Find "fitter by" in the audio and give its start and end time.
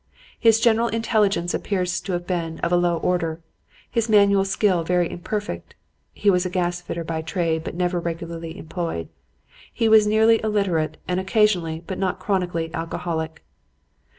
6.81-7.21